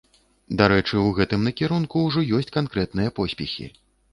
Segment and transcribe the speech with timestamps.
[0.61, 3.71] Дарэчы, у гэтым накірунку ўжо ёсць канкрэтныя поспехі.